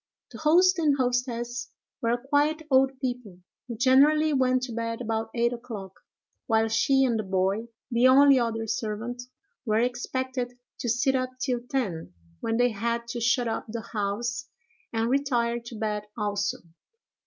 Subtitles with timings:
[0.31, 1.69] The host and hostess
[2.01, 5.93] were quiet old people, who generally went to bed about eight o'clock,
[6.47, 9.21] while she and the boy, the only other servant,
[9.63, 14.47] were expected to sit up till ten, when they had to shut up the house
[14.91, 16.57] and retire to bed also.